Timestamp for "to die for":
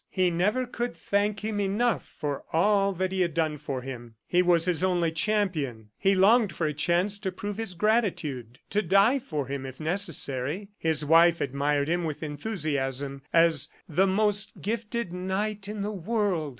8.71-9.45